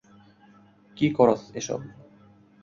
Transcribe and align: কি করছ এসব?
কি 0.97 1.07
করছ 1.17 1.41
এসব? 1.55 1.79